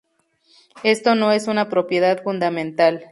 Esto 0.83 1.13
no 1.13 1.31
es 1.31 1.47
una 1.47 1.69
propiedad 1.69 2.23
fundamental. 2.23 3.05